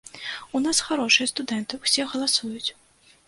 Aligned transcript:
У 0.59 0.61
нас 0.65 0.79
харошыя 0.87 1.27
студэнты, 1.33 1.79
усе 1.87 2.05
галасуюць. 2.13 2.69